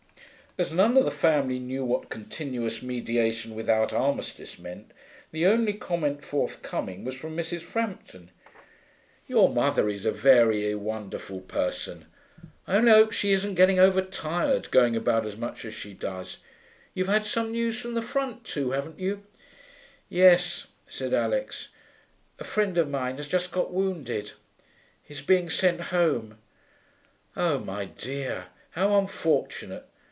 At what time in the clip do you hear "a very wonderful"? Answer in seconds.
10.03-11.39